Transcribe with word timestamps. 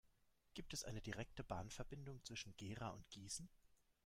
Gibt 0.55 0.73
es 0.73 0.83
eine 0.83 0.99
direkte 0.99 1.43
Bahnverbindung 1.43 2.23
zwischen 2.25 2.55
Gera 2.57 2.89
und 2.89 3.07
Gießen? 3.11 3.47